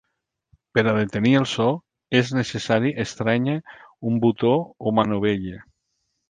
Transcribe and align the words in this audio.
Per 0.77 0.83
a 0.93 0.93
detenir 0.99 1.33
el 1.41 1.45
so, 1.51 1.67
és 2.21 2.31
necessari 2.37 2.95
estrènyer 3.05 3.55
un 4.13 4.19
botó 4.25 4.55
o 4.93 4.99
manovella. 5.03 5.63